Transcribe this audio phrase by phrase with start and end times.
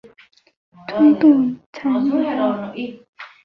[0.87, 2.73] 推动产业化